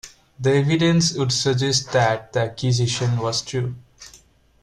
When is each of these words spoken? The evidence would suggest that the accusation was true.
The 0.39 0.53
evidence 0.55 1.13
would 1.13 1.31
suggest 1.31 1.91
that 1.91 2.33
the 2.33 2.39
accusation 2.39 3.17
was 3.17 3.43
true. 3.43 3.75